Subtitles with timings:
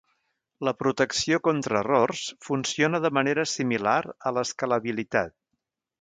[0.67, 3.99] La protecció contra errors funciona de manera similar
[4.31, 5.37] a l'escalabilitat.